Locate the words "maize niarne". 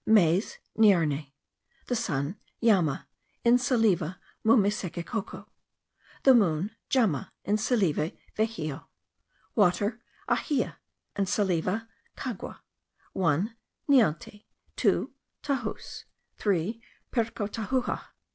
0.03-1.31